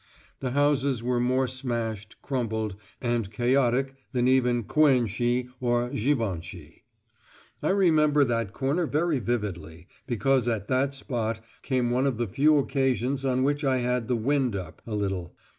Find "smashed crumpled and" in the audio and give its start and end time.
1.45-3.29